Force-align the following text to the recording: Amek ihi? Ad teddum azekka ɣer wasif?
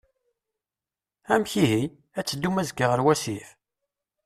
Amek 1.33 1.51
ihi? 1.63 1.81
Ad 2.17 2.25
teddum 2.27 2.59
azekka 2.61 2.85
ɣer 2.87 3.01
wasif? 3.05 3.47